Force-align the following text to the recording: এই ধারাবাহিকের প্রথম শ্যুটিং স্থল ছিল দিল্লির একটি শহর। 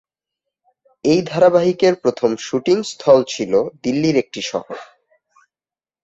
এই 1.05 1.19
ধারাবাহিকের 1.21 1.93
প্রথম 1.95 2.29
শ্যুটিং 2.37 2.77
স্থল 2.83 3.19
ছিল 3.27 3.53
দিল্লির 3.83 4.15
একটি 4.15 4.41
শহর। 4.41 4.77